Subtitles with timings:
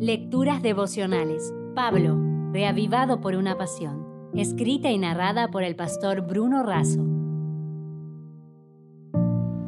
[0.00, 1.52] Lecturas devocionales.
[1.74, 2.16] Pablo,
[2.52, 4.30] reavivado por una pasión.
[4.32, 7.04] Escrita y narrada por el pastor Bruno Razo.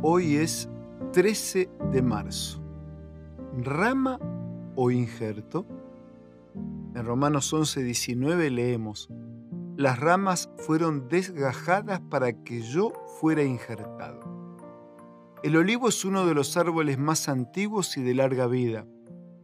[0.02, 0.70] Hoy es
[1.12, 2.62] 13 de marzo.
[3.56, 4.20] ¿Rama
[4.76, 5.66] o injerto?
[6.94, 9.10] En Romanos 11, 19 leemos,
[9.76, 14.20] Las ramas fueron desgajadas para que yo fuera injertado.
[15.42, 18.86] El olivo es uno de los árboles más antiguos y de larga vida.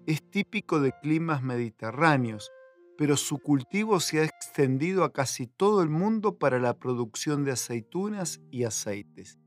[0.07, 2.50] Es típico de climas mediterráneos,
[2.96, 7.53] pero su cultivo se ha extendido a casi todo el mundo para la producción de
[7.53, 9.39] aceitunas y aceites.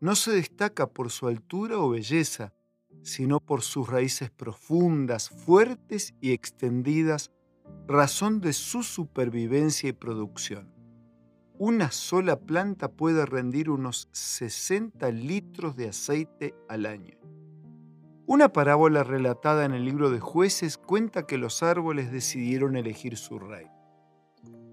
[0.00, 2.54] No se destaca por su altura o belleza,
[3.02, 7.32] sino por sus raíces profundas, fuertes y extendidas,
[7.86, 10.78] razón de su supervivencia y producción
[11.58, 17.17] una sola planta puede rendir unos 60 litros de aceite al año.
[18.28, 23.38] Una parábola relatada en el libro de jueces cuenta que los árboles decidieron elegir su
[23.38, 23.64] rey.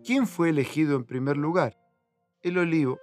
[0.04, 1.78] ¿Quién fue elegido en primer lugar?
[2.42, 3.00] El olivo.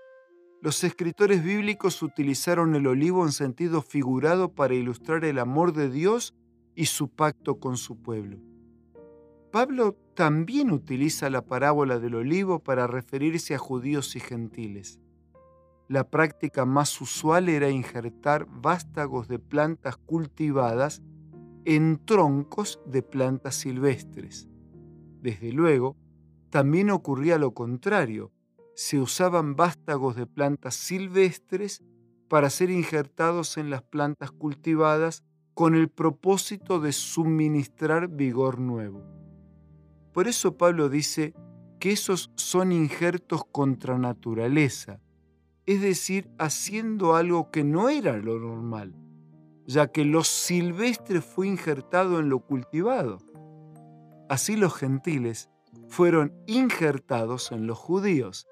[0.60, 6.34] Los escritores bíblicos utilizaron el olivo en sentido figurado para ilustrar el amor de Dios
[6.74, 8.36] y su pacto con su pueblo.
[9.52, 15.00] Pablo también utiliza la parábola del olivo para referirse a judíos y gentiles.
[15.92, 21.02] La práctica más usual era injertar vástagos de plantas cultivadas
[21.66, 24.48] en troncos de plantas silvestres.
[25.20, 25.98] Desde luego,
[26.48, 28.32] también ocurría lo contrario.
[28.74, 31.82] Se usaban vástagos de plantas silvestres
[32.26, 39.02] para ser injertados en las plantas cultivadas con el propósito de suministrar vigor nuevo.
[40.14, 41.34] Por eso Pablo dice
[41.78, 45.02] que esos son injertos contra naturaleza,
[45.66, 48.94] es decir, haciendo algo que no era lo normal,
[49.66, 53.18] ya que lo silvestre fue injertado en lo cultivado.
[54.28, 55.50] Así los gentiles
[55.88, 58.48] fueron injertados en los judíos.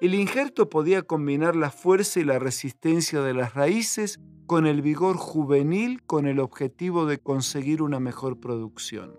[0.00, 5.16] El injerto podía combinar la fuerza y la resistencia de las raíces con el vigor
[5.16, 9.18] juvenil con el objetivo de conseguir una mejor producción.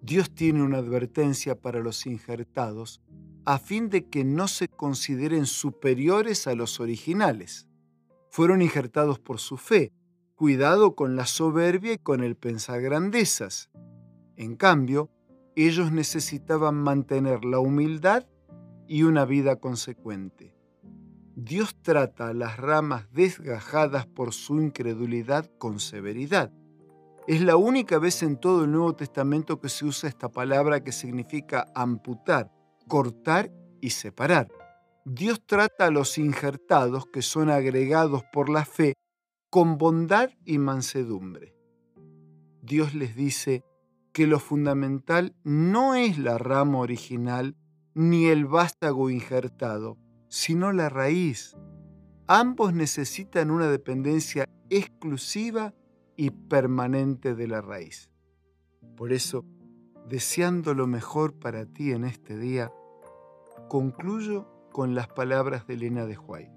[0.00, 3.02] Dios tiene una advertencia para los injertados
[3.44, 7.68] a fin de que no se consideren superiores a los originales.
[8.30, 9.92] Fueron injertados por su fe.
[10.34, 13.70] Cuidado con la soberbia y con el pensar grandezas.
[14.36, 15.10] En cambio,
[15.54, 18.26] ellos necesitaban mantener la humildad
[18.88, 20.54] y una vida consecuente.
[21.36, 26.52] Dios trata a las ramas desgajadas por su incredulidad con severidad.
[27.26, 30.92] Es la única vez en todo el Nuevo Testamento que se usa esta palabra que
[30.92, 32.52] significa amputar,
[32.88, 34.48] cortar y separar.
[35.04, 38.94] Dios trata a los injertados, que son agregados por la fe,
[39.50, 41.54] con bondad y mansedumbre.
[42.62, 43.62] Dios les dice
[44.12, 47.56] que lo fundamental no es la rama original
[47.94, 51.56] ni el vástago injertado, sino la raíz.
[52.26, 55.74] Ambos necesitan una dependencia exclusiva
[56.16, 58.10] y permanente de la raíz.
[58.96, 59.44] Por eso,
[60.08, 62.72] deseando lo mejor para ti en este día,
[63.68, 66.50] concluyo con las palabras de Elena de Huay.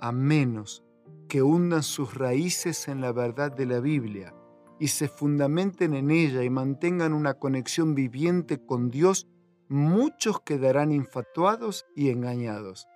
[0.00, 0.84] A menos
[1.28, 4.34] que hundan sus raíces en la verdad de la Biblia
[4.78, 9.28] y se fundamenten en ella y mantengan una conexión viviente con Dios,
[9.68, 12.86] muchos quedarán infatuados y engañados.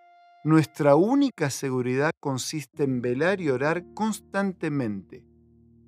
[0.45, 5.25] Nuestra única seguridad consiste en velar y orar constantemente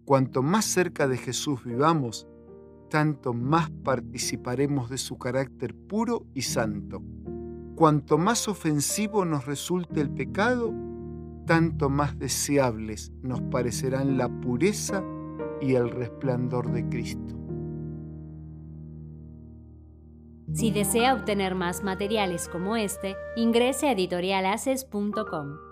[0.06, 2.28] Cuanto más cerca de Jesús vivamos,
[2.88, 7.02] tanto más participaremos de su carácter puro y santo.
[7.74, 10.72] Cuanto más ofensivo nos resulte el pecado,
[11.46, 15.04] tanto más deseables nos parecerán la pureza
[15.60, 17.36] y el resplandor de Cristo.
[20.52, 25.65] Si desea obtener más materiales como este, ingrese a editorialaces.com.